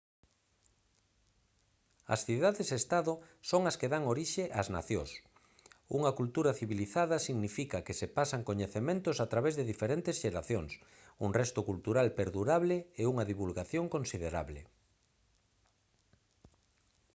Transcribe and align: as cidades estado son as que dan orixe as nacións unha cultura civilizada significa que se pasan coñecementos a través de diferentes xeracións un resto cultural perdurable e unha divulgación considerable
as 2.13 2.21
cidades 2.27 2.69
estado 2.79 3.13
son 3.49 3.61
as 3.69 3.75
que 3.79 3.91
dan 3.93 4.03
orixe 4.13 4.43
as 4.61 4.67
nacións 4.77 5.11
unha 5.97 6.11
cultura 6.19 6.51
civilizada 6.59 7.15
significa 7.27 7.85
que 7.85 7.97
se 7.99 8.07
pasan 8.17 8.41
coñecementos 8.49 9.17
a 9.19 9.27
través 9.33 9.53
de 9.55 9.69
diferentes 9.71 10.15
xeracións 10.23 10.71
un 11.25 11.31
resto 11.39 11.59
cultural 11.69 12.07
perdurable 12.19 12.77
e 13.01 13.03
unha 13.11 13.27
divulgación 13.31 13.85
considerable 13.95 14.61